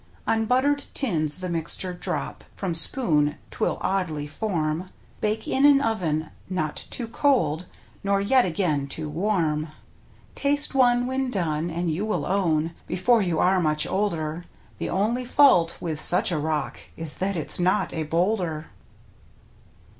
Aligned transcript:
On 0.25 0.47
buttered 0.47 0.83
tins 0.95 1.41
the 1.41 1.47
mixture 1.47 1.93
drop 1.93 2.43
From 2.55 2.73
spoon— 2.73 3.37
'twill 3.51 3.77
oddly 3.81 4.25
form— 4.25 4.89
Bake 5.21 5.47
in 5.47 5.63
an 5.63 5.79
oven 5.79 6.31
not 6.49 6.87
too 6.89 7.07
cold, 7.07 7.67
Nor 8.03 8.19
yet 8.19 8.43
again 8.43 8.87
too 8.87 9.07
warm. 9.11 9.67
Taste 10.33 10.73
one 10.73 11.05
when 11.05 11.29
done, 11.29 11.69
and 11.69 11.91
you 11.91 12.03
will 12.07 12.25
own. 12.25 12.73
Before 12.87 13.21
you 13.21 13.37
are 13.37 13.59
much 13.59 13.85
older. 13.85 14.45
The 14.79 14.89
only 14.89 15.23
fault 15.23 15.77
with 15.79 16.01
such 16.01 16.31
a 16.31 16.39
rock 16.39 16.79
Is 16.97 17.17
that 17.17 17.35
it's 17.37 17.59
not 17.59 17.93
a 17.93 18.01
boulder. 18.01 18.71